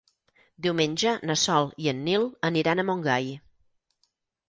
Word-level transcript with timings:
Diumenge 0.65 1.13
na 1.31 1.35
Sol 1.43 1.71
i 1.85 1.93
en 1.93 2.01
Nil 2.09 2.27
aniran 2.53 2.81
a 2.81 2.89
Montgai. 2.91 3.33